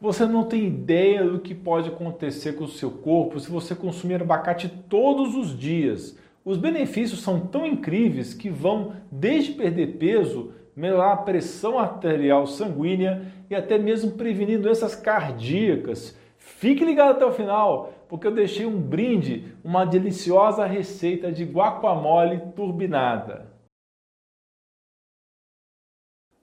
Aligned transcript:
Você 0.00 0.24
não 0.24 0.44
tem 0.44 0.66
ideia 0.66 1.22
do 1.24 1.40
que 1.40 1.54
pode 1.54 1.90
acontecer 1.90 2.54
com 2.54 2.64
o 2.64 2.68
seu 2.68 2.90
corpo 2.90 3.38
se 3.38 3.50
você 3.50 3.74
consumir 3.74 4.22
abacate 4.22 4.66
todos 4.88 5.34
os 5.34 5.56
dias. 5.56 6.18
Os 6.42 6.56
benefícios 6.56 7.20
são 7.20 7.38
tão 7.38 7.66
incríveis 7.66 8.32
que 8.32 8.48
vão 8.48 8.94
desde 9.12 9.52
perder 9.52 9.98
peso, 9.98 10.54
melhorar 10.74 11.12
a 11.12 11.16
pressão 11.18 11.78
arterial 11.78 12.46
sanguínea 12.46 13.30
e 13.50 13.54
até 13.54 13.76
mesmo 13.76 14.12
prevenir 14.12 14.58
doenças 14.58 14.94
cardíacas. 14.94 16.18
Fique 16.38 16.82
ligado 16.82 17.10
até 17.10 17.26
o 17.26 17.32
final, 17.32 17.92
porque 18.08 18.26
eu 18.26 18.34
deixei 18.34 18.64
um 18.64 18.80
brinde, 18.80 19.52
uma 19.62 19.84
deliciosa 19.84 20.64
receita 20.64 21.30
de 21.30 21.44
guacamole 21.44 22.40
turbinada. 22.56 23.50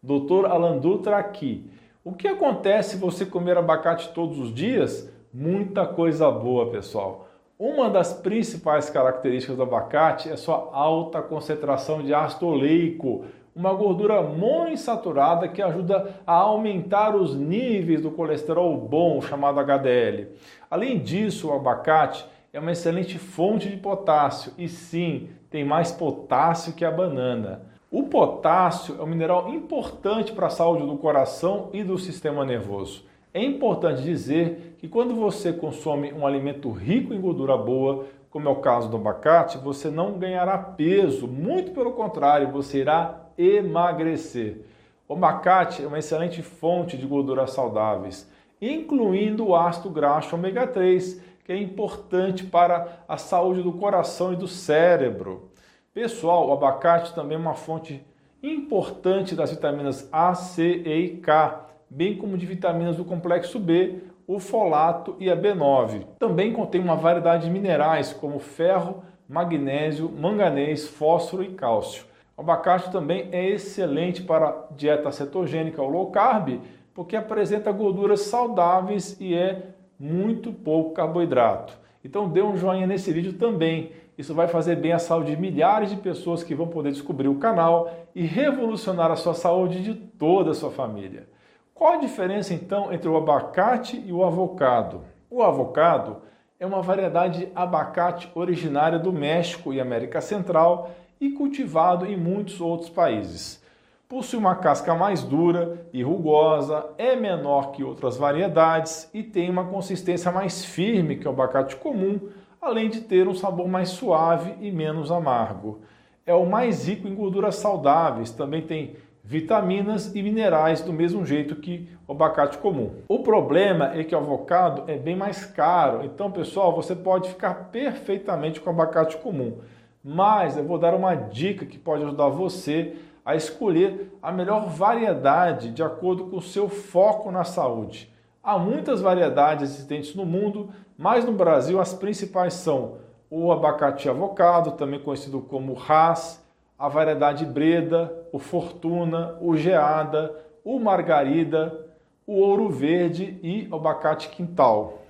Dr. 0.03 0.45
Alan 0.45 0.77
Dutra 0.77 1.17
aqui. 1.17 1.67
O 2.07 2.13
que 2.13 2.25
acontece 2.25 2.91
se 2.91 2.97
você 2.97 3.25
comer 3.25 3.57
abacate 3.57 4.13
todos 4.13 4.39
os 4.39 4.55
dias? 4.55 5.11
Muita 5.33 5.85
coisa 5.85 6.31
boa, 6.31 6.71
pessoal. 6.71 7.27
Uma 7.59 7.89
das 7.89 8.13
principais 8.13 8.89
características 8.89 9.57
do 9.57 9.63
abacate 9.63 10.29
é 10.29 10.37
sua 10.37 10.69
alta 10.71 11.21
concentração 11.21 12.01
de 12.01 12.13
ácido 12.13 12.47
oleico, 12.47 13.25
uma 13.53 13.73
gordura 13.73 14.21
monoinsaturada 14.21 15.49
que 15.49 15.61
ajuda 15.61 16.21
a 16.25 16.31
aumentar 16.31 17.13
os 17.13 17.35
níveis 17.35 17.99
do 17.99 18.11
colesterol 18.11 18.77
bom, 18.77 19.21
chamado 19.21 19.59
HDL. 19.59 20.29
Além 20.71 20.99
disso, 20.99 21.49
o 21.49 21.53
abacate 21.53 22.25
é 22.53 22.59
uma 22.61 22.71
excelente 22.71 23.19
fonte 23.19 23.67
de 23.67 23.75
potássio 23.75 24.53
e 24.57 24.69
sim, 24.69 25.27
tem 25.49 25.65
mais 25.65 25.91
potássio 25.91 26.71
que 26.71 26.85
a 26.85 26.89
banana. 26.89 27.63
O 27.89 28.03
potássio 28.03 28.97
é 28.99 29.03
um 29.03 29.07
mineral 29.07 29.47
importante 29.47 30.33
para 30.33 30.47
a 30.47 30.49
saúde 30.49 30.85
do 30.85 30.97
coração 30.97 31.69
e 31.71 31.85
do 31.85 31.97
sistema 31.97 32.43
nervoso. 32.43 33.05
É 33.33 33.41
importante 33.41 34.03
dizer 34.03 34.75
que 34.77 34.89
quando 34.89 35.15
você 35.15 35.53
consome 35.53 36.11
um 36.11 36.27
alimento 36.27 36.69
rico 36.69 37.13
em 37.13 37.21
gordura 37.21 37.55
boa, 37.55 38.05
como 38.29 38.49
é 38.49 38.51
o 38.51 38.57
caso 38.57 38.89
do 38.89 38.97
abacate, 38.97 39.57
você 39.57 39.89
não 39.89 40.19
ganhará 40.19 40.57
peso, 40.57 41.29
muito 41.29 41.71
pelo 41.71 41.93
contrário, 41.93 42.51
você 42.51 42.79
irá 42.79 43.29
emagrecer. 43.37 44.65
O 45.07 45.13
abacate 45.13 45.81
é 45.81 45.87
uma 45.87 45.99
excelente 45.99 46.41
fonte 46.41 46.97
de 46.97 47.05
gorduras 47.05 47.51
saudáveis, 47.51 48.29
incluindo 48.61 49.47
o 49.47 49.55
ácido 49.55 49.89
graxo 49.89 50.35
ômega 50.35 50.67
3, 50.67 51.21
que 51.45 51.53
é 51.53 51.57
importante 51.57 52.43
para 52.43 53.05
a 53.07 53.17
saúde 53.17 53.61
do 53.61 53.71
coração 53.71 54.33
e 54.33 54.35
do 54.35 54.47
cérebro. 54.47 55.49
Pessoal, 55.97 56.47
o 56.47 56.53
abacate 56.53 57.11
também 57.15 57.35
é 57.35 57.41
uma 57.41 57.55
fonte 57.55 58.05
importante 58.43 59.33
das 59.33 59.49
vitaminas 59.49 60.07
A, 60.11 60.35
C, 60.35 60.83
E 60.85 61.05
e 61.05 61.17
K, 61.17 61.65
bem 61.89 62.15
como 62.15 62.37
de 62.37 62.45
vitaminas 62.45 62.97
do 62.97 63.03
complexo 63.03 63.59
B, 63.59 64.03
o 64.27 64.37
folato 64.37 65.15
e 65.19 65.27
a 65.27 65.35
B9. 65.35 66.05
Também 66.19 66.53
contém 66.53 66.81
uma 66.81 66.95
variedade 66.95 67.45
de 67.45 67.49
minerais 67.49 68.13
como 68.13 68.37
ferro, 68.37 69.03
magnésio, 69.27 70.07
manganês, 70.07 70.87
fósforo 70.87 71.43
e 71.43 71.55
cálcio. 71.55 72.05
O 72.37 72.41
abacate 72.41 72.91
também 72.91 73.29
é 73.31 73.49
excelente 73.49 74.21
para 74.21 74.67
dieta 74.75 75.11
cetogênica 75.11 75.81
ou 75.81 75.89
low 75.89 76.11
carb, 76.11 76.61
porque 76.93 77.15
apresenta 77.15 77.71
gorduras 77.71 78.19
saudáveis 78.19 79.19
e 79.19 79.33
é 79.33 79.69
muito 79.99 80.53
pouco 80.53 80.93
carboidrato. 80.93 81.75
Então 82.05 82.29
dê 82.29 82.43
um 82.43 82.55
joinha 82.55 82.85
nesse 82.85 83.11
vídeo 83.11 83.33
também 83.33 83.91
isso 84.17 84.33
vai 84.33 84.47
fazer 84.47 84.77
bem 84.77 84.93
à 84.93 84.99
saúde 84.99 85.35
de 85.35 85.41
milhares 85.41 85.91
de 85.91 85.97
pessoas 85.97 86.43
que 86.43 86.55
vão 86.55 86.67
poder 86.67 86.91
descobrir 86.91 87.27
o 87.27 87.37
canal 87.37 87.91
e 88.15 88.25
revolucionar 88.25 89.11
a 89.11 89.15
sua 89.15 89.35
saúde 89.35 89.83
de 89.83 89.93
toda 89.93 90.51
a 90.51 90.55
sua 90.55 90.71
família. 90.71 91.27
Qual 91.73 91.93
a 91.93 91.97
diferença 91.97 92.53
então 92.55 92.91
entre 92.91 93.07
o 93.07 93.15
abacate 93.15 94.01
e 94.03 94.11
o 94.11 94.23
avocado? 94.23 95.03
O 95.29 95.43
avocado 95.43 96.17
é 96.59 96.65
uma 96.65 96.81
variedade 96.81 97.45
de 97.45 97.51
abacate 97.53 98.31
originária 98.33 98.97
do 98.97 99.13
México 99.13 99.71
e 99.71 99.79
América 99.79 100.19
Central 100.19 100.89
e 101.21 101.29
cultivado 101.29 102.05
em 102.05 102.17
muitos 102.17 102.59
outros 102.59 102.89
países. 102.89 103.63
Possui 104.09 104.39
uma 104.39 104.55
casca 104.55 104.95
mais 104.95 105.21
dura 105.21 105.85
e 105.93 106.01
rugosa, 106.01 106.85
é 106.97 107.15
menor 107.15 107.71
que 107.71 107.83
outras 107.83 108.17
variedades 108.17 109.09
e 109.13 109.21
tem 109.21 109.49
uma 109.49 109.65
consistência 109.65 110.31
mais 110.31 110.65
firme 110.65 111.17
que 111.17 111.27
o 111.27 111.31
abacate 111.31 111.75
comum, 111.75 112.29
além 112.61 112.89
de 112.89 113.01
ter 113.01 113.27
um 113.27 113.35
sabor 113.35 113.67
mais 113.67 113.89
suave 113.89 114.55
e 114.59 114.71
menos 114.71 115.11
amargo. 115.11 115.81
É 116.25 116.33
o 116.33 116.45
mais 116.45 116.87
rico 116.87 117.07
em 117.07 117.15
gorduras 117.15 117.55
saudáveis, 117.55 118.31
também 118.31 118.61
tem 118.61 118.95
vitaminas 119.23 120.15
e 120.15 120.23
minerais 120.23 120.81
do 120.81 120.93
mesmo 120.93 121.25
jeito 121.25 121.57
que 121.57 121.89
o 122.07 122.13
abacate 122.13 122.57
comum. 122.57 122.91
O 123.09 123.19
problema 123.19 123.91
é 123.93 124.03
que 124.03 124.15
o 124.15 124.17
avocado 124.17 124.83
é 124.87 124.97
bem 124.97 125.15
mais 125.15 125.43
caro, 125.43 126.05
então 126.05 126.31
pessoal, 126.31 126.73
você 126.73 126.95
pode 126.95 127.29
ficar 127.29 127.69
perfeitamente 127.71 128.61
com 128.61 128.69
o 128.69 128.73
abacate 128.73 129.17
comum. 129.17 129.57
Mas 130.03 130.55
eu 130.55 130.63
vou 130.63 130.77
dar 130.77 130.93
uma 130.93 131.13
dica 131.13 131.65
que 131.65 131.77
pode 131.77 132.03
ajudar 132.03 132.29
você 132.29 132.95
a 133.25 133.35
escolher 133.35 134.17
a 134.21 134.31
melhor 134.31 134.69
variedade 134.69 135.71
de 135.71 135.83
acordo 135.83 136.27
com 136.27 136.37
o 136.37 136.41
seu 136.41 136.69
foco 136.69 137.29
na 137.29 137.43
saúde. 137.43 138.09
Há 138.47 138.57
muitas 138.57 139.01
variedades 139.01 139.71
existentes 139.71 140.15
no 140.15 140.25
mundo, 140.25 140.69
mas 140.97 141.25
no 141.25 141.33
Brasil 141.33 141.81
as 141.81 141.93
principais 141.93 142.53
são 142.53 142.99
o 143.29 143.51
abacate 143.51 144.07
avocado, 144.07 144.71
também 144.71 145.01
conhecido 145.01 145.41
como 145.41 145.77
Hass, 145.77 146.41
a 146.79 146.87
variedade 146.87 147.45
Breda, 147.45 148.09
o 148.31 148.39
Fortuna, 148.39 149.37
o 149.41 149.57
Geada, 149.57 150.33
o 150.63 150.79
Margarida, 150.79 151.87
o 152.25 152.35
Ouro 152.35 152.69
Verde 152.69 153.37
e 153.43 153.67
o 153.69 153.75
abacate 153.75 154.29
Quintal. 154.29 155.01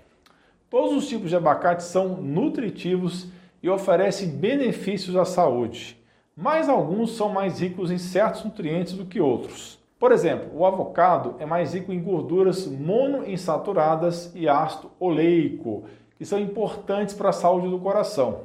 Todos 0.67 0.97
os 0.97 1.07
tipos 1.07 1.29
de 1.29 1.35
abacate 1.35 1.83
são 1.83 2.17
nutritivos 2.17 3.27
e 3.61 3.69
oferecem 3.69 4.29
benefícios 4.29 5.15
à 5.15 5.25
saúde, 5.25 5.95
mas 6.35 6.67
alguns 6.67 7.15
são 7.15 7.29
mais 7.29 7.59
ricos 7.59 7.91
em 7.91 7.99
certos 7.99 8.43
nutrientes 8.43 8.93
do 8.93 9.05
que 9.05 9.21
outros. 9.21 9.77
Por 9.99 10.11
exemplo, 10.11 10.49
o 10.53 10.63
avocado 10.63 11.35
é 11.39 11.45
mais 11.45 11.73
rico 11.73 11.91
em 11.91 11.99
gorduras 11.99 12.67
monoinsaturadas 12.67 14.31
e 14.35 14.47
ácido 14.47 14.91
oleico, 14.99 15.85
que 16.17 16.25
são 16.25 16.39
importantes 16.39 17.15
para 17.15 17.29
a 17.29 17.33
saúde 17.33 17.67
do 17.67 17.79
coração. 17.79 18.41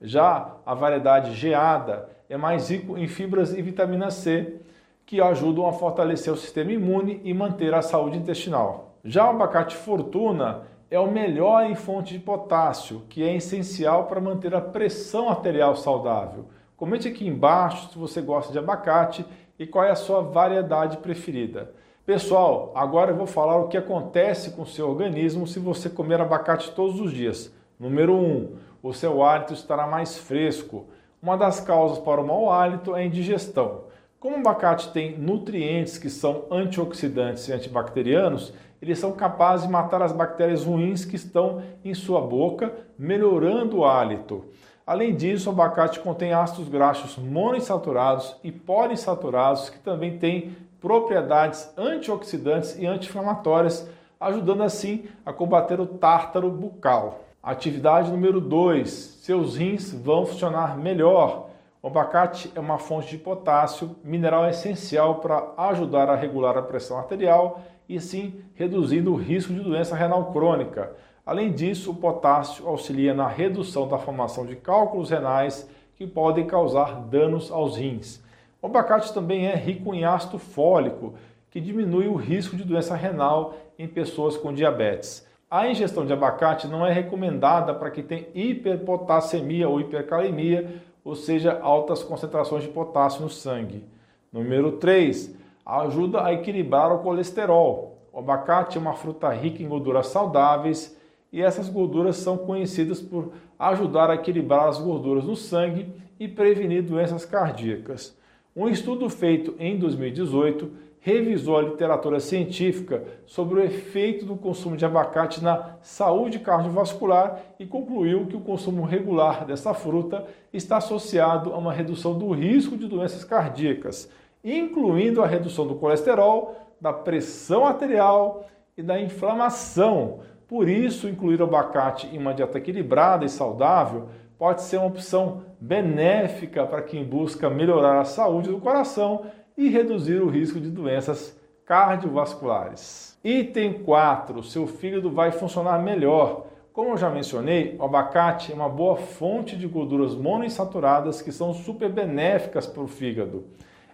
Já 0.00 0.56
a 0.64 0.74
variedade 0.74 1.34
geada 1.34 2.08
é 2.28 2.36
mais 2.36 2.70
rico 2.70 2.96
em 2.96 3.08
fibras 3.08 3.52
e 3.52 3.60
vitamina 3.60 4.12
C, 4.12 4.60
que 5.04 5.20
ajudam 5.20 5.66
a 5.66 5.72
fortalecer 5.72 6.32
o 6.32 6.36
sistema 6.36 6.70
imune 6.70 7.20
e 7.24 7.34
manter 7.34 7.74
a 7.74 7.82
saúde 7.82 8.16
intestinal. 8.16 8.94
Já 9.04 9.26
o 9.26 9.30
abacate 9.30 9.74
fortuna 9.74 10.62
é 10.88 11.00
o 11.00 11.10
melhor 11.10 11.64
em 11.64 11.74
fonte 11.74 12.12
de 12.12 12.20
potássio, 12.20 13.02
que 13.08 13.24
é 13.24 13.34
essencial 13.34 14.04
para 14.06 14.20
manter 14.20 14.54
a 14.54 14.60
pressão 14.60 15.28
arterial 15.28 15.74
saudável. 15.74 16.46
Comente 16.76 17.08
aqui 17.08 17.26
embaixo 17.26 17.90
se 17.90 17.98
você 17.98 18.20
gosta 18.20 18.52
de 18.52 18.58
abacate 18.58 19.26
e 19.62 19.66
qual 19.66 19.84
é 19.84 19.90
a 19.92 19.96
sua 19.96 20.20
variedade 20.20 20.96
preferida. 20.96 21.70
Pessoal, 22.04 22.72
agora 22.74 23.12
eu 23.12 23.16
vou 23.16 23.28
falar 23.28 23.58
o 23.58 23.68
que 23.68 23.76
acontece 23.76 24.50
com 24.50 24.62
o 24.62 24.66
seu 24.66 24.88
organismo 24.88 25.46
se 25.46 25.60
você 25.60 25.88
comer 25.88 26.20
abacate 26.20 26.72
todos 26.72 27.00
os 27.00 27.12
dias. 27.12 27.54
Número 27.78 28.12
1, 28.12 28.16
um, 28.16 28.56
o 28.82 28.92
seu 28.92 29.22
hálito 29.22 29.52
estará 29.52 29.86
mais 29.86 30.18
fresco. 30.18 30.86
Uma 31.22 31.36
das 31.36 31.60
causas 31.60 32.00
para 32.00 32.20
o 32.20 32.26
mau 32.26 32.50
hálito 32.50 32.96
é 32.96 33.02
a 33.02 33.04
indigestão. 33.04 33.84
Como 34.18 34.34
o 34.34 34.40
abacate 34.40 34.92
tem 34.92 35.16
nutrientes 35.16 35.96
que 35.96 36.10
são 36.10 36.46
antioxidantes 36.50 37.46
e 37.46 37.52
antibacterianos, 37.52 38.52
eles 38.80 38.98
são 38.98 39.12
capazes 39.12 39.64
de 39.64 39.72
matar 39.72 40.02
as 40.02 40.10
bactérias 40.10 40.64
ruins 40.64 41.04
que 41.04 41.14
estão 41.14 41.62
em 41.84 41.94
sua 41.94 42.20
boca, 42.20 42.72
melhorando 42.98 43.78
o 43.78 43.84
hálito. 43.84 44.44
Além 44.86 45.14
disso, 45.14 45.48
o 45.48 45.52
abacate 45.52 46.00
contém 46.00 46.32
ácidos 46.32 46.68
graxos 46.68 47.16
monoinsaturados 47.16 48.36
e 48.42 48.50
poliinsaturados 48.50 49.70
que 49.70 49.78
também 49.78 50.18
têm 50.18 50.56
propriedades 50.80 51.72
antioxidantes 51.78 52.76
e 52.76 52.84
anti-inflamatórias, 52.84 53.88
ajudando 54.20 54.64
assim 54.64 55.04
a 55.24 55.32
combater 55.32 55.80
o 55.80 55.86
tártaro 55.86 56.50
bucal. 56.50 57.20
Atividade 57.40 58.10
número 58.10 58.40
2: 58.40 58.90
seus 58.90 59.56
rins 59.56 59.92
vão 59.92 60.26
funcionar 60.26 60.76
melhor. 60.76 61.48
O 61.80 61.86
abacate 61.86 62.52
é 62.54 62.60
uma 62.60 62.78
fonte 62.78 63.10
de 63.10 63.18
potássio, 63.18 63.96
mineral 64.04 64.48
essencial 64.48 65.16
para 65.16 65.48
ajudar 65.56 66.08
a 66.08 66.16
regular 66.16 66.56
a 66.56 66.62
pressão 66.62 66.98
arterial 66.98 67.60
e 67.88 68.00
sim 68.00 68.40
reduzindo 68.54 69.12
o 69.12 69.16
risco 69.16 69.52
de 69.52 69.60
doença 69.60 69.94
renal 69.96 70.32
crônica. 70.32 70.92
Além 71.24 71.52
disso, 71.52 71.92
o 71.92 71.94
potássio 71.94 72.66
auxilia 72.66 73.14
na 73.14 73.28
redução 73.28 73.86
da 73.86 73.96
formação 73.96 74.44
de 74.44 74.56
cálculos 74.56 75.10
renais 75.10 75.68
que 75.94 76.04
podem 76.04 76.46
causar 76.46 77.00
danos 77.02 77.50
aos 77.50 77.76
rins. 77.76 78.20
O 78.60 78.66
abacate 78.66 79.14
também 79.14 79.46
é 79.46 79.54
rico 79.54 79.94
em 79.94 80.04
ácido 80.04 80.38
fólico, 80.38 81.14
que 81.48 81.60
diminui 81.60 82.08
o 82.08 82.16
risco 82.16 82.56
de 82.56 82.64
doença 82.64 82.96
renal 82.96 83.54
em 83.78 83.86
pessoas 83.86 84.36
com 84.36 84.52
diabetes. 84.52 85.24
A 85.48 85.68
ingestão 85.68 86.04
de 86.04 86.12
abacate 86.12 86.66
não 86.66 86.84
é 86.84 86.92
recomendada 86.92 87.72
para 87.72 87.90
quem 87.90 88.02
tem 88.02 88.26
hiperpotassemia 88.34 89.68
ou 89.68 89.80
hipercalemia, 89.80 90.82
ou 91.04 91.14
seja, 91.14 91.60
altas 91.60 92.02
concentrações 92.02 92.64
de 92.64 92.70
potássio 92.70 93.22
no 93.22 93.28
sangue. 93.28 93.84
Número 94.32 94.72
3, 94.72 95.36
ajuda 95.64 96.24
a 96.24 96.32
equilibrar 96.32 96.92
o 96.92 96.98
colesterol. 96.98 97.98
O 98.12 98.18
abacate 98.18 98.76
é 98.76 98.80
uma 98.80 98.94
fruta 98.94 99.28
rica 99.28 99.62
em 99.62 99.68
gorduras 99.68 100.08
saudáveis 100.08 101.00
e 101.32 101.40
essas 101.40 101.68
gorduras 101.68 102.16
são 102.16 102.36
conhecidas 102.36 103.00
por 103.00 103.32
ajudar 103.58 104.10
a 104.10 104.14
equilibrar 104.14 104.68
as 104.68 104.78
gorduras 104.78 105.24
no 105.24 105.34
sangue 105.34 105.88
e 106.20 106.28
prevenir 106.28 106.82
doenças 106.82 107.24
cardíacas. 107.24 108.16
Um 108.54 108.68
estudo 108.68 109.08
feito 109.08 109.54
em 109.58 109.78
2018 109.78 110.70
revisou 111.00 111.58
a 111.58 111.62
literatura 111.62 112.20
científica 112.20 113.02
sobre 113.26 113.58
o 113.58 113.64
efeito 113.64 114.24
do 114.24 114.36
consumo 114.36 114.76
de 114.76 114.84
abacate 114.84 115.42
na 115.42 115.76
saúde 115.82 116.38
cardiovascular 116.38 117.40
e 117.58 117.66
concluiu 117.66 118.26
que 118.26 118.36
o 118.36 118.40
consumo 118.40 118.84
regular 118.84 119.44
dessa 119.44 119.74
fruta 119.74 120.24
está 120.52 120.76
associado 120.76 121.52
a 121.52 121.58
uma 121.58 121.72
redução 121.72 122.16
do 122.16 122.30
risco 122.30 122.76
de 122.76 122.86
doenças 122.86 123.24
cardíacas, 123.24 124.08
incluindo 124.44 125.22
a 125.22 125.26
redução 125.26 125.66
do 125.66 125.74
colesterol, 125.74 126.56
da 126.80 126.92
pressão 126.92 127.66
arterial 127.66 128.46
e 128.76 128.82
da 128.82 129.00
inflamação. 129.00 130.20
Por 130.52 130.68
isso, 130.68 131.08
incluir 131.08 131.40
o 131.40 131.44
abacate 131.44 132.06
em 132.14 132.18
uma 132.18 132.34
dieta 132.34 132.58
equilibrada 132.58 133.24
e 133.24 133.28
saudável 133.30 134.10
pode 134.38 134.60
ser 134.60 134.76
uma 134.76 134.88
opção 134.88 135.44
benéfica 135.58 136.66
para 136.66 136.82
quem 136.82 137.02
busca 137.02 137.48
melhorar 137.48 137.98
a 137.98 138.04
saúde 138.04 138.50
do 138.50 138.60
coração 138.60 139.24
e 139.56 139.70
reduzir 139.70 140.20
o 140.20 140.28
risco 140.28 140.60
de 140.60 140.68
doenças 140.68 141.34
cardiovasculares. 141.64 143.18
Item 143.24 143.82
4. 143.82 144.42
Seu 144.42 144.66
fígado 144.66 145.10
vai 145.10 145.32
funcionar 145.32 145.82
melhor. 145.82 146.44
Como 146.70 146.90
eu 146.90 146.98
já 146.98 147.08
mencionei, 147.08 147.74
o 147.80 147.84
abacate 147.84 148.52
é 148.52 148.54
uma 148.54 148.68
boa 148.68 148.96
fonte 148.96 149.56
de 149.56 149.66
gorduras 149.66 150.14
monoinsaturadas 150.14 151.22
que 151.22 151.32
são 151.32 151.54
super 151.54 151.88
benéficas 151.88 152.66
para 152.66 152.82
o 152.82 152.86
fígado. 152.86 153.46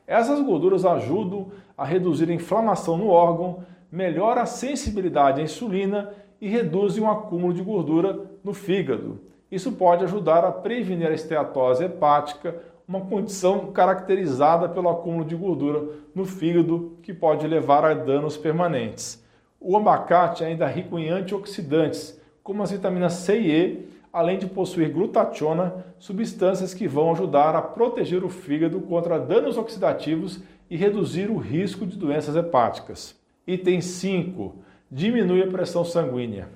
Essas 0.08 0.40
gorduras 0.40 0.84
ajudam 0.84 1.52
a 1.76 1.84
reduzir 1.84 2.28
a 2.28 2.34
inflamação 2.34 2.98
no 2.98 3.10
órgão, 3.10 3.62
melhora 3.92 4.42
a 4.42 4.46
sensibilidade 4.46 5.40
à 5.40 5.44
insulina 5.44 6.12
e 6.40 6.48
reduzem 6.48 7.02
o 7.02 7.10
acúmulo 7.10 7.52
de 7.52 7.62
gordura 7.62 8.18
no 8.44 8.52
fígado. 8.52 9.20
Isso 9.50 9.72
pode 9.72 10.04
ajudar 10.04 10.44
a 10.44 10.52
prevenir 10.52 11.08
a 11.08 11.14
esteatose 11.14 11.84
hepática, 11.84 12.56
uma 12.86 13.00
condição 13.02 13.72
caracterizada 13.72 14.68
pelo 14.68 14.88
acúmulo 14.88 15.24
de 15.24 15.34
gordura 15.34 15.88
no 16.14 16.24
fígado 16.24 16.96
que 17.02 17.12
pode 17.12 17.46
levar 17.46 17.84
a 17.84 17.94
danos 17.94 18.36
permanentes. 18.36 19.22
O 19.60 19.76
abacate 19.76 20.44
é 20.44 20.46
ainda 20.46 20.66
rico 20.66 20.98
em 20.98 21.08
antioxidantes, 21.08 22.18
como 22.42 22.62
as 22.62 22.70
vitaminas 22.70 23.14
C 23.14 23.40
e 23.40 23.50
E, 23.50 23.88
além 24.12 24.38
de 24.38 24.46
possuir 24.46 24.90
glutationa, 24.90 25.84
substâncias 25.98 26.72
que 26.72 26.88
vão 26.88 27.12
ajudar 27.12 27.54
a 27.54 27.60
proteger 27.60 28.24
o 28.24 28.28
fígado 28.28 28.80
contra 28.80 29.18
danos 29.18 29.58
oxidativos 29.58 30.40
e 30.70 30.76
reduzir 30.76 31.30
o 31.30 31.36
risco 31.36 31.86
de 31.86 31.96
doenças 31.96 32.36
hepáticas. 32.36 33.14
Item 33.46 33.80
5. 33.80 34.54
Diminui 34.90 35.42
a 35.42 35.46
pressão 35.46 35.84
sanguínea. 35.84 36.48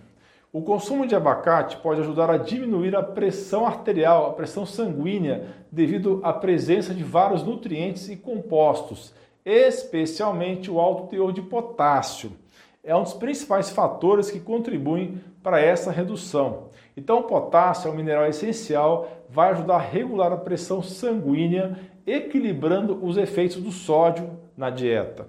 O 0.50 0.62
consumo 0.62 1.06
de 1.06 1.14
abacate 1.14 1.76
pode 1.76 2.00
ajudar 2.00 2.30
a 2.30 2.38
diminuir 2.38 2.96
a 2.96 3.02
pressão 3.02 3.66
arterial, 3.66 4.26
a 4.26 4.32
pressão 4.32 4.64
sanguínea, 4.64 5.48
devido 5.70 6.18
à 6.22 6.32
presença 6.32 6.94
de 6.94 7.04
vários 7.04 7.42
nutrientes 7.42 8.08
e 8.08 8.16
compostos, 8.16 9.12
especialmente 9.44 10.70
o 10.70 10.80
alto 10.80 11.08
teor 11.08 11.30
de 11.30 11.42
potássio. 11.42 12.32
É 12.82 12.96
um 12.96 13.02
dos 13.02 13.12
principais 13.12 13.68
fatores 13.68 14.30
que 14.30 14.40
contribuem 14.40 15.20
para 15.42 15.60
essa 15.60 15.90
redução. 15.90 16.68
Então, 16.96 17.20
o 17.20 17.24
potássio 17.24 17.88
é 17.88 17.92
um 17.92 17.96
mineral 17.96 18.26
essencial, 18.26 19.08
vai 19.28 19.50
ajudar 19.50 19.76
a 19.76 19.80
regular 19.80 20.32
a 20.32 20.38
pressão 20.38 20.82
sanguínea, 20.82 21.78
equilibrando 22.06 22.98
os 23.04 23.18
efeitos 23.18 23.58
do 23.58 23.70
sódio 23.70 24.30
na 24.56 24.70
dieta. 24.70 25.28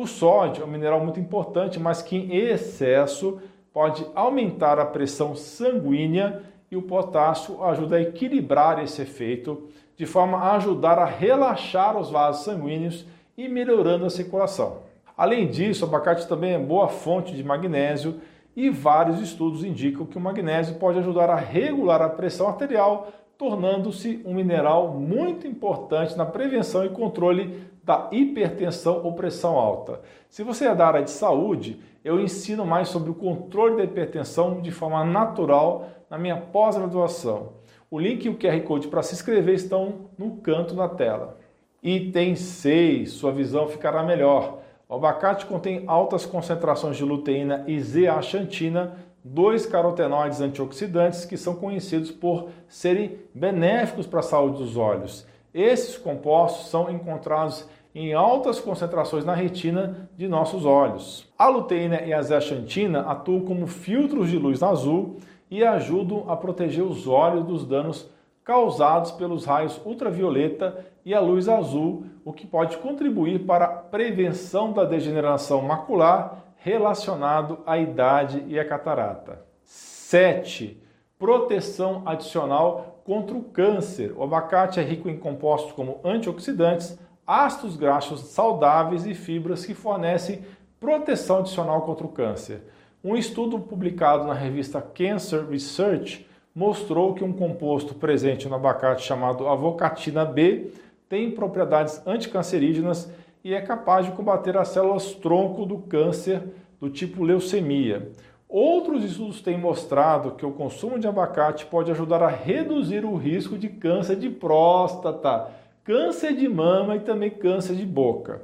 O 0.00 0.06
sódio 0.06 0.62
é 0.62 0.64
um 0.64 0.70
mineral 0.70 1.02
muito 1.02 1.18
importante, 1.18 1.80
mas 1.80 2.00
que 2.00 2.16
em 2.16 2.36
excesso 2.36 3.40
pode 3.72 4.06
aumentar 4.14 4.78
a 4.78 4.86
pressão 4.86 5.34
sanguínea 5.34 6.40
e 6.70 6.76
o 6.76 6.82
potássio 6.82 7.64
ajuda 7.64 7.96
a 7.96 8.00
equilibrar 8.00 8.80
esse 8.80 9.02
efeito, 9.02 9.68
de 9.96 10.06
forma 10.06 10.38
a 10.38 10.54
ajudar 10.54 11.00
a 11.00 11.04
relaxar 11.04 11.98
os 11.98 12.10
vasos 12.10 12.44
sanguíneos 12.44 13.06
e 13.36 13.48
melhorando 13.48 14.06
a 14.06 14.10
circulação. 14.10 14.82
Além 15.16 15.48
disso, 15.48 15.84
o 15.84 15.88
abacate 15.88 16.28
também 16.28 16.52
é 16.52 16.60
boa 16.60 16.86
fonte 16.86 17.34
de 17.34 17.42
magnésio 17.42 18.20
e 18.54 18.70
vários 18.70 19.20
estudos 19.20 19.64
indicam 19.64 20.06
que 20.06 20.16
o 20.16 20.20
magnésio 20.20 20.76
pode 20.76 21.00
ajudar 21.00 21.28
a 21.28 21.34
regular 21.34 22.00
a 22.02 22.08
pressão 22.08 22.46
arterial, 22.46 23.08
tornando-se 23.36 24.22
um 24.24 24.32
mineral 24.32 24.94
muito 24.94 25.44
importante 25.44 26.16
na 26.16 26.24
prevenção 26.24 26.84
e 26.84 26.88
controle 26.88 27.66
da 27.88 28.06
hipertensão 28.12 29.00
ou 29.02 29.14
pressão 29.14 29.56
alta. 29.56 30.02
Se 30.28 30.42
você 30.42 30.66
é 30.66 30.74
da 30.74 30.86
área 30.86 31.02
de 31.02 31.10
saúde, 31.10 31.80
eu 32.04 32.20
ensino 32.20 32.66
mais 32.66 32.88
sobre 32.88 33.10
o 33.10 33.14
controle 33.14 33.78
da 33.78 33.84
hipertensão 33.84 34.60
de 34.60 34.70
forma 34.70 35.02
natural 35.06 35.88
na 36.10 36.18
minha 36.18 36.36
pós-graduação. 36.36 37.54
O 37.90 37.98
link 37.98 38.26
e 38.26 38.28
o 38.28 38.36
QR 38.36 38.60
Code 38.60 38.88
para 38.88 39.02
se 39.02 39.14
inscrever 39.14 39.54
estão 39.54 40.10
no 40.18 40.32
canto 40.36 40.74
da 40.74 40.86
tela. 40.86 41.38
Item 41.82 42.36
6, 42.36 43.10
sua 43.10 43.32
visão 43.32 43.66
ficará 43.68 44.02
melhor. 44.02 44.58
O 44.86 44.96
abacate 44.96 45.46
contém 45.46 45.84
altas 45.86 46.26
concentrações 46.26 46.98
de 46.98 47.04
luteína 47.06 47.64
e 47.66 47.80
zeaxantina, 47.80 48.98
dois 49.24 49.64
carotenoides 49.64 50.42
antioxidantes 50.42 51.24
que 51.24 51.38
são 51.38 51.54
conhecidos 51.54 52.10
por 52.10 52.50
serem 52.68 53.18
benéficos 53.34 54.06
para 54.06 54.20
a 54.20 54.22
saúde 54.22 54.58
dos 54.58 54.76
olhos. 54.76 55.26
Esses 55.54 55.96
compostos 55.96 56.68
são 56.68 56.90
encontrados 56.90 57.66
em 57.94 58.12
altas 58.12 58.60
concentrações 58.60 59.24
na 59.24 59.34
retina 59.34 60.08
de 60.16 60.28
nossos 60.28 60.64
olhos. 60.64 61.26
A 61.38 61.48
luteína 61.48 62.02
e 62.02 62.12
a 62.12 62.22
zeaxantina 62.22 63.00
atuam 63.00 63.40
como 63.40 63.66
filtros 63.66 64.30
de 64.30 64.38
luz 64.38 64.62
azul 64.62 65.16
e 65.50 65.64
ajudam 65.64 66.24
a 66.28 66.36
proteger 66.36 66.84
os 66.84 67.06
olhos 67.06 67.44
dos 67.44 67.66
danos 67.66 68.08
causados 68.44 69.10
pelos 69.12 69.44
raios 69.44 69.80
ultravioleta 69.84 70.86
e 71.04 71.14
a 71.14 71.20
luz 71.20 71.48
azul, 71.48 72.04
o 72.24 72.32
que 72.32 72.46
pode 72.46 72.78
contribuir 72.78 73.40
para 73.40 73.64
a 73.64 73.68
prevenção 73.68 74.72
da 74.72 74.84
degeneração 74.84 75.62
macular 75.62 76.44
relacionado 76.56 77.58
à 77.66 77.78
idade 77.78 78.42
e 78.46 78.58
à 78.58 78.64
catarata. 78.64 79.42
7. 79.64 80.82
Proteção 81.18 82.02
adicional 82.06 83.02
contra 83.04 83.36
o 83.36 83.42
câncer. 83.42 84.12
O 84.16 84.22
abacate 84.22 84.80
é 84.80 84.82
rico 84.82 85.08
em 85.08 85.16
compostos 85.18 85.72
como 85.72 86.00
antioxidantes, 86.04 86.98
ácidos 87.28 87.76
graxos 87.76 88.20
saudáveis 88.20 89.04
e 89.04 89.12
fibras 89.12 89.66
que 89.66 89.74
fornecem 89.74 90.40
proteção 90.80 91.40
adicional 91.40 91.82
contra 91.82 92.06
o 92.06 92.10
câncer. 92.10 92.62
Um 93.04 93.14
estudo 93.14 93.60
publicado 93.60 94.24
na 94.24 94.32
revista 94.32 94.80
Cancer 94.80 95.46
Research 95.46 96.26
mostrou 96.54 97.12
que 97.12 97.22
um 97.22 97.32
composto 97.32 97.94
presente 97.94 98.48
no 98.48 98.54
abacate 98.54 99.04
chamado 99.04 99.46
avocatina 99.46 100.24
B 100.24 100.70
tem 101.06 101.30
propriedades 101.30 102.00
anticancerígenas 102.06 103.12
e 103.44 103.52
é 103.52 103.60
capaz 103.60 104.06
de 104.06 104.12
combater 104.12 104.56
as 104.56 104.68
células 104.68 105.12
tronco 105.12 105.66
do 105.66 105.78
câncer 105.78 106.42
do 106.80 106.88
tipo 106.88 107.22
leucemia. 107.22 108.10
Outros 108.48 109.04
estudos 109.04 109.42
têm 109.42 109.58
mostrado 109.58 110.30
que 110.30 110.46
o 110.46 110.52
consumo 110.52 110.98
de 110.98 111.06
abacate 111.06 111.66
pode 111.66 111.90
ajudar 111.90 112.22
a 112.22 112.28
reduzir 112.28 113.04
o 113.04 113.14
risco 113.14 113.58
de 113.58 113.68
câncer 113.68 114.16
de 114.16 114.30
próstata, 114.30 115.50
câncer 115.88 116.34
de 116.34 116.46
mama 116.46 116.96
e 116.96 117.00
também 117.00 117.30
câncer 117.30 117.74
de 117.74 117.86
boca. 117.86 118.42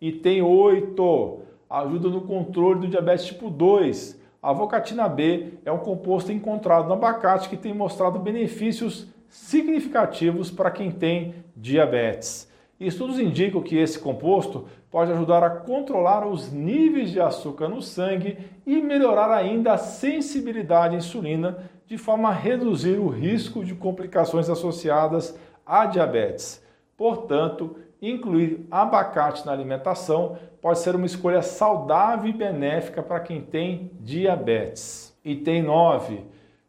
E 0.00 0.12
tem 0.12 0.40
oito, 0.42 1.40
ajuda 1.68 2.08
no 2.08 2.20
controle 2.20 2.82
do 2.82 2.86
diabetes 2.86 3.26
tipo 3.26 3.50
2. 3.50 4.22
A 4.40 4.50
avocatina 4.50 5.08
B 5.08 5.54
é 5.64 5.72
um 5.72 5.78
composto 5.78 6.30
encontrado 6.30 6.86
no 6.86 6.92
abacate 6.92 7.48
que 7.48 7.56
tem 7.56 7.74
mostrado 7.74 8.20
benefícios 8.20 9.08
significativos 9.28 10.52
para 10.52 10.70
quem 10.70 10.92
tem 10.92 11.34
diabetes. 11.56 12.48
Estudos 12.78 13.18
indicam 13.18 13.60
que 13.60 13.76
esse 13.76 13.98
composto 13.98 14.68
pode 14.88 15.10
ajudar 15.10 15.42
a 15.42 15.50
controlar 15.50 16.28
os 16.28 16.52
níveis 16.52 17.10
de 17.10 17.20
açúcar 17.20 17.68
no 17.68 17.82
sangue 17.82 18.38
e 18.64 18.80
melhorar 18.80 19.32
ainda 19.32 19.72
a 19.72 19.78
sensibilidade 19.78 20.94
à 20.94 20.98
insulina, 20.98 21.58
de 21.88 21.98
forma 21.98 22.28
a 22.28 22.32
reduzir 22.32 23.00
o 23.00 23.08
risco 23.08 23.64
de 23.64 23.74
complicações 23.74 24.48
associadas 24.48 25.36
a 25.72 25.86
diabetes. 25.86 26.62
Portanto, 26.98 27.78
incluir 28.02 28.66
abacate 28.70 29.46
na 29.46 29.52
alimentação 29.52 30.36
pode 30.60 30.80
ser 30.80 30.94
uma 30.94 31.06
escolha 31.06 31.40
saudável 31.40 32.28
e 32.28 32.32
benéfica 32.32 33.02
para 33.02 33.20
quem 33.20 33.40
tem 33.40 33.90
diabetes. 33.98 35.16
Item 35.24 35.62
9. 35.62 36.20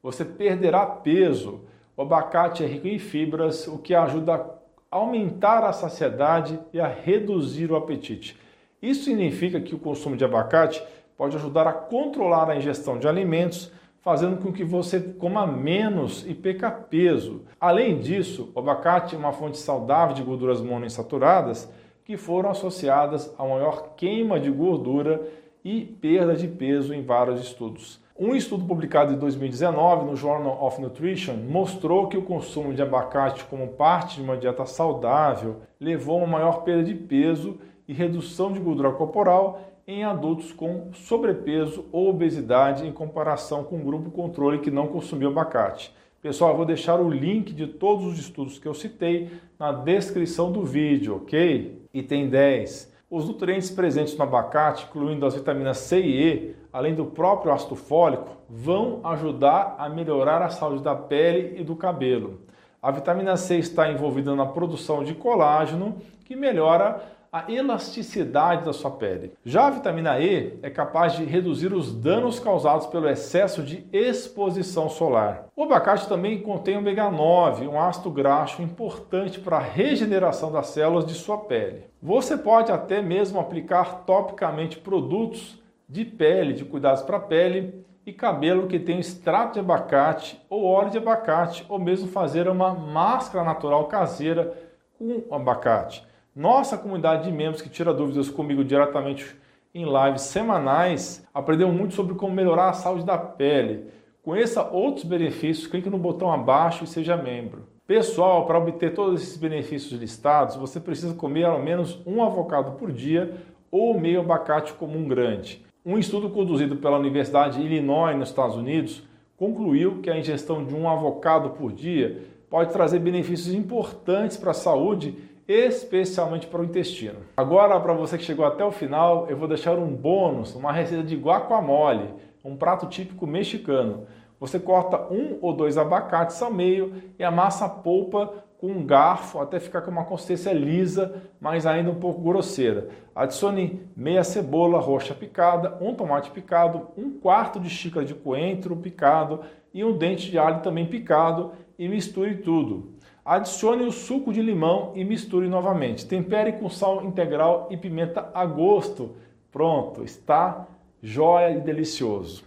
Você 0.01 0.23
perderá 0.23 0.85
peso. 0.85 1.65
O 1.97 2.01
abacate 2.01 2.63
é 2.63 2.65
rico 2.65 2.87
em 2.87 2.97
fibras, 2.97 3.67
o 3.67 3.77
que 3.77 3.93
ajuda 3.93 4.35
a 4.35 4.45
aumentar 4.89 5.65
a 5.65 5.73
saciedade 5.73 6.57
e 6.71 6.79
a 6.79 6.87
reduzir 6.87 7.69
o 7.69 7.75
apetite. 7.75 8.39
Isso 8.81 9.03
significa 9.03 9.59
que 9.59 9.75
o 9.75 9.79
consumo 9.79 10.15
de 10.15 10.23
abacate 10.23 10.81
pode 11.17 11.35
ajudar 11.35 11.67
a 11.67 11.73
controlar 11.73 12.49
a 12.49 12.55
ingestão 12.55 12.97
de 12.97 13.07
alimentos, 13.07 13.69
fazendo 14.03 14.35
com 14.37 14.51
que 14.51 14.65
você 14.65 14.99
coma 14.99 15.47
menos 15.47 16.25
e 16.27 16.33
perca 16.35 16.69
peso. 16.69 17.43
Além 17.59 17.99
disso, 17.99 18.51
o 18.53 18.59
abacate 18.59 19.15
é 19.15 19.17
uma 19.17 19.31
fonte 19.31 19.57
saudável 19.57 20.13
de 20.13 20.21
gorduras 20.21 20.61
monoinsaturadas 20.61 21.71
que 22.03 22.17
foram 22.17 22.49
associadas 22.49 23.33
a 23.39 23.43
maior 23.45 23.95
queima 23.95 24.41
de 24.41 24.51
gordura 24.51 25.21
e 25.63 25.85
perda 25.85 26.35
de 26.35 26.49
peso 26.49 26.93
em 26.93 27.01
vários 27.01 27.39
estudos. 27.39 28.03
Um 28.19 28.35
estudo 28.35 28.65
publicado 28.65 29.13
em 29.13 29.17
2019 29.17 30.05
no 30.05 30.15
Journal 30.17 30.61
of 30.61 30.81
Nutrition 30.81 31.35
mostrou 31.35 32.07
que 32.07 32.17
o 32.17 32.23
consumo 32.23 32.73
de 32.73 32.81
abacate 32.81 33.45
como 33.45 33.69
parte 33.69 34.17
de 34.17 34.21
uma 34.21 34.35
dieta 34.35 34.65
saudável 34.65 35.61
levou 35.79 36.19
a 36.19 36.25
uma 36.25 36.39
maior 36.39 36.63
perda 36.63 36.83
de 36.83 36.93
peso 36.93 37.57
e 37.87 37.93
redução 37.93 38.51
de 38.51 38.59
gordura 38.59 38.91
corporal 38.91 39.61
em 39.87 40.03
adultos 40.03 40.51
com 40.51 40.93
sobrepeso 40.93 41.85
ou 41.91 42.09
obesidade 42.09 42.87
em 42.87 42.91
comparação 42.91 43.63
com 43.63 43.77
o 43.77 43.83
grupo 43.83 44.09
controle 44.11 44.59
que 44.59 44.71
não 44.71 44.87
consumiu 44.87 45.29
abacate. 45.29 45.93
Pessoal, 46.21 46.51
eu 46.51 46.57
vou 46.57 46.65
deixar 46.65 47.01
o 47.01 47.09
link 47.09 47.51
de 47.51 47.67
todos 47.67 48.05
os 48.05 48.17
estudos 48.17 48.57
que 48.57 48.65
eu 48.65 48.73
citei 48.73 49.29
na 49.59 49.73
descrição 49.73 50.51
do 50.51 50.63
vídeo, 50.63 51.17
ok? 51.17 51.85
Item 51.93 52.29
10. 52.29 52.93
Os 53.09 53.27
nutrientes 53.27 53.69
presentes 53.69 54.17
no 54.17 54.23
abacate, 54.23 54.87
incluindo 54.89 55.25
as 55.25 55.35
vitaminas 55.35 55.79
C 55.79 55.99
e 55.99 56.23
E, 56.23 56.55
além 56.71 56.95
do 56.95 57.05
próprio 57.05 57.51
ácido 57.51 57.75
fólico, 57.75 58.37
vão 58.49 59.01
ajudar 59.03 59.75
a 59.77 59.89
melhorar 59.89 60.41
a 60.41 60.49
saúde 60.49 60.81
da 60.81 60.95
pele 60.95 61.59
e 61.59 61.63
do 61.63 61.75
cabelo. 61.75 62.39
A 62.81 62.89
vitamina 62.89 63.35
C 63.35 63.57
está 63.57 63.91
envolvida 63.91 64.33
na 64.33 64.45
produção 64.45 65.03
de 65.03 65.13
colágeno, 65.13 65.97
que 66.25 66.35
melhora 66.35 67.01
a 67.33 67.51
elasticidade 67.51 68.63
da 68.63 68.71
sua 68.71 68.91
pele. 68.91 69.33
Já 69.43 69.65
a 69.65 69.71
vitamina 69.71 70.19
E 70.19 70.59
é 70.61 70.69
capaz 70.69 71.13
de 71.13 71.25
reduzir 71.25 71.73
os 71.73 71.91
danos 71.91 72.39
causados 72.39 72.85
pelo 72.85 73.09
excesso 73.09 73.63
de 73.63 73.87
exposição 73.91 74.87
solar. 74.87 75.47
O 75.55 75.63
abacate 75.63 76.07
também 76.07 76.39
contém 76.43 76.77
ômega 76.77 77.09
9, 77.09 77.67
um 77.67 77.81
ácido 77.81 78.11
graxo 78.11 78.61
importante 78.61 79.39
para 79.39 79.57
a 79.57 79.63
regeneração 79.63 80.51
das 80.51 80.67
células 80.67 81.07
de 81.07 81.15
sua 81.15 81.39
pele. 81.39 81.85
Você 81.99 82.37
pode 82.37 82.71
até 82.71 83.01
mesmo 83.01 83.39
aplicar 83.39 84.03
topicamente 84.05 84.77
produtos 84.77 85.59
de 85.89 86.05
pele, 86.05 86.53
de 86.53 86.63
cuidados 86.63 87.01
para 87.01 87.19
pele 87.19 87.83
e 88.05 88.13
cabelo 88.13 88.67
que 88.67 88.77
tem 88.77 88.99
extrato 88.99 89.53
de 89.53 89.59
abacate 89.59 90.39
ou 90.47 90.65
óleo 90.65 90.91
de 90.91 90.99
abacate, 90.99 91.65
ou 91.67 91.79
mesmo 91.79 92.07
fazer 92.07 92.47
uma 92.47 92.75
máscara 92.75 93.43
natural 93.43 93.85
caseira 93.85 94.53
com 94.99 95.23
abacate. 95.31 96.12
Nossa 96.35 96.75
comunidade 96.75 97.25
de 97.25 97.31
membros 97.31 97.61
que 97.61 97.69
tira 97.69 97.93
dúvidas 97.93 98.27
comigo 98.27 98.63
diretamente 98.63 99.35
em 99.71 99.85
lives 99.85 100.23
semanais 100.23 101.23
aprendeu 101.31 101.71
muito 101.71 101.93
sobre 101.93 102.15
como 102.15 102.33
melhorar 102.33 102.69
a 102.69 102.73
saúde 102.73 103.05
da 103.05 103.19
pele. 103.19 103.85
Conheça 104.23 104.67
outros 104.67 105.05
benefícios, 105.05 105.67
clique 105.67 105.91
no 105.91 105.97
botão 105.99 106.33
abaixo 106.33 106.85
e 106.85 106.87
seja 106.87 107.15
membro. 107.15 107.67
Pessoal, 107.85 108.47
para 108.47 108.57
obter 108.57 108.95
todos 108.95 109.21
esses 109.21 109.37
benefícios 109.37 109.99
listados, 109.99 110.55
você 110.55 110.79
precisa 110.79 111.13
comer 111.13 111.45
ao 111.45 111.61
menos 111.61 112.01
um 112.03 112.23
avocado 112.23 112.71
por 112.79 112.91
dia 112.91 113.35
ou 113.69 113.99
meio 113.99 114.21
abacate 114.21 114.73
comum 114.73 115.07
grande. 115.07 115.63
Um 115.85 115.99
estudo 115.99 116.31
conduzido 116.31 116.77
pela 116.77 116.97
Universidade 116.97 117.59
de 117.59 117.63
Illinois, 117.63 118.17
nos 118.17 118.29
Estados 118.29 118.55
Unidos, 118.55 119.03
concluiu 119.37 119.99
que 120.01 120.09
a 120.09 120.17
ingestão 120.17 120.65
de 120.65 120.73
um 120.73 120.89
avocado 120.89 121.51
por 121.51 121.71
dia 121.71 122.23
pode 122.49 122.71
trazer 122.71 122.99
benefícios 122.99 123.53
importantes 123.53 124.37
para 124.37 124.51
a 124.51 124.55
saúde, 124.55 125.15
especialmente 125.47 126.47
para 126.47 126.61
o 126.61 126.65
intestino. 126.65 127.19
Agora, 127.35 127.79
para 127.79 127.93
você 127.93 128.17
que 128.17 128.23
chegou 128.23 128.45
até 128.45 128.63
o 128.63 128.71
final, 128.71 129.27
eu 129.29 129.37
vou 129.37 129.47
deixar 129.47 129.77
um 129.77 129.93
bônus, 129.93 130.55
uma 130.55 130.71
receita 130.71 131.03
de 131.03 131.15
guacamole, 131.15 132.13
um 132.43 132.55
prato 132.55 132.87
típico 132.87 133.25
mexicano. 133.25 134.05
Você 134.39 134.59
corta 134.59 135.01
um 135.11 135.37
ou 135.41 135.53
dois 135.53 135.77
abacates 135.77 136.41
ao 136.41 136.51
meio 136.51 136.93
e 137.17 137.23
amassa 137.23 137.65
a 137.65 137.69
polpa 137.69 138.43
com 138.63 138.67
um 138.67 138.85
garfo 138.85 139.39
até 139.39 139.59
ficar 139.59 139.81
com 139.81 139.91
uma 139.91 140.05
consistência 140.05 140.53
lisa, 140.53 141.21
mas 141.39 141.65
ainda 141.65 141.91
um 141.91 141.99
pouco 141.99 142.21
grosseira. 142.21 142.87
Adicione 143.13 143.81
meia 143.95 144.23
cebola 144.23 144.79
roxa 144.79 145.13
picada, 145.13 145.77
um 145.81 145.93
tomate 145.93 146.31
picado, 146.31 146.87
um 146.97 147.11
quarto 147.11 147.59
de 147.59 147.69
xícara 147.69 148.05
de 148.05 148.13
coentro 148.13 148.75
picado 148.77 149.41
e 149.73 149.83
um 149.83 149.97
dente 149.97 150.31
de 150.31 150.37
alho 150.37 150.61
também 150.61 150.85
picado 150.85 151.51
e 151.77 151.89
misture 151.89 152.37
tudo. 152.37 152.92
Adicione 153.25 153.85
o 153.85 153.91
suco 153.91 154.33
de 154.33 154.41
limão 154.41 154.91
e 154.95 155.05
misture 155.05 155.47
novamente. 155.47 156.05
Tempere 156.05 156.53
com 156.53 156.69
sal 156.69 157.05
integral 157.05 157.67
e 157.69 157.77
pimenta 157.77 158.29
a 158.33 158.45
gosto. 158.45 159.15
Pronto, 159.49 160.03
está 160.03 160.67
jóia 161.01 161.51
e 161.51 161.61
delicioso. 161.61 162.43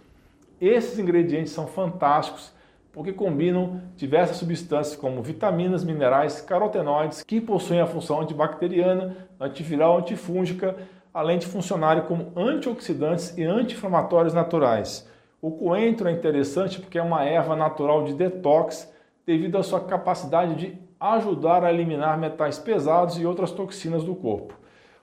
Esses 0.61 0.99
ingredientes 0.99 1.51
são 1.51 1.65
fantásticos 1.65 2.53
porque 2.93 3.11
combinam 3.11 3.81
diversas 3.95 4.37
substâncias 4.37 4.95
como 4.95 5.21
vitaminas, 5.23 5.83
minerais, 5.83 6.41
carotenoides, 6.41 7.23
que 7.23 7.41
possuem 7.41 7.79
a 7.79 7.87
função 7.87 8.21
antibacteriana, 8.21 9.15
antiviral, 9.39 9.97
antifúngica, 9.97 10.75
além 11.11 11.39
de 11.39 11.47
funcionarem 11.47 12.03
como 12.03 12.31
antioxidantes 12.35 13.35
e 13.35 13.43
anti-inflamatórios 13.43 14.33
naturais. 14.33 15.07
O 15.41 15.49
coentro 15.49 16.07
é 16.07 16.11
interessante 16.11 16.79
porque 16.79 16.99
é 16.99 17.01
uma 17.01 17.23
erva 17.23 17.55
natural 17.55 18.03
de 18.03 18.13
detox 18.13 18.91
devido 19.27 19.57
à 19.57 19.63
sua 19.63 19.81
capacidade 19.81 20.55
de 20.55 20.77
ajudar 20.97 21.65
a 21.65 21.71
eliminar 21.71 22.17
metais 22.17 22.57
pesados 22.57 23.19
e 23.19 23.25
outras 23.25 23.51
toxinas 23.51 24.01
do 24.01 24.15
corpo. 24.15 24.53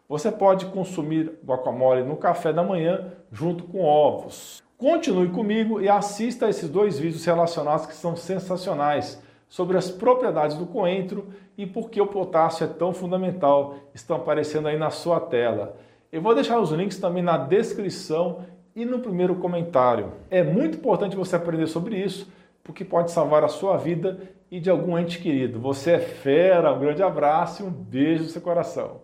Você 0.08 0.32
pode 0.32 0.64
consumir 0.66 1.38
guacamole 1.44 2.02
no 2.02 2.16
café 2.16 2.50
da 2.50 2.62
manhã 2.62 3.12
junto 3.30 3.64
com 3.64 3.84
ovos. 3.84 4.62
Continue 4.78 5.28
comigo 5.28 5.78
e 5.78 5.90
assista 5.90 6.46
a 6.46 6.50
esses 6.50 6.70
dois 6.70 6.98
vídeos 6.98 7.24
relacionados 7.24 7.86
que 7.86 7.94
são 7.94 8.16
sensacionais 8.16 9.22
sobre 9.46 9.76
as 9.76 9.90
propriedades 9.90 10.56
do 10.56 10.66
coentro 10.66 11.28
e 11.56 11.66
por 11.66 11.90
que 11.90 12.00
o 12.00 12.06
potássio 12.06 12.64
é 12.64 12.68
tão 12.68 12.94
fundamental. 12.94 13.76
Estão 13.94 14.16
aparecendo 14.16 14.68
aí 14.68 14.78
na 14.78 14.90
sua 14.90 15.20
tela. 15.20 15.76
Eu 16.10 16.22
vou 16.22 16.34
deixar 16.34 16.58
os 16.58 16.70
links 16.70 16.98
também 16.98 17.22
na 17.22 17.36
descrição 17.36 18.40
e 18.74 18.84
no 18.84 19.00
primeiro 19.00 19.36
comentário. 19.36 20.12
É 20.30 20.42
muito 20.42 20.78
importante 20.78 21.14
você 21.14 21.36
aprender 21.36 21.66
sobre 21.66 22.02
isso, 22.02 22.26
porque 22.64 22.84
pode 22.84 23.10
salvar 23.10 23.44
a 23.44 23.48
sua 23.48 23.76
vida 23.76 24.18
e 24.50 24.58
de 24.58 24.70
algum 24.70 24.98
ente 24.98 25.18
querido. 25.18 25.60
Você 25.60 25.92
é 25.92 25.98
fera, 26.00 26.72
um 26.72 26.80
grande 26.80 27.02
abraço 27.02 27.62
e 27.62 27.66
um 27.66 27.70
beijo 27.70 28.24
no 28.24 28.28
seu 28.30 28.40
coração. 28.40 29.02